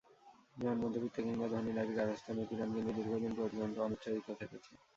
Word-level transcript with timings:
যেমন, 0.55 0.77
মধ্যবিত্ত 0.79 1.17
কিংবা 1.25 1.47
ধনী 1.51 1.71
নারীর 1.73 1.97
গার্হস্থ্য 1.97 2.31
নিপীড়ন 2.37 2.69
কিন্তু 2.75 2.91
দীর্ঘদিন 2.97 3.33
পর্যন্ত 3.39 3.75
অনুচ্চারিত 3.79 4.27
থেকেছে। 4.31 4.71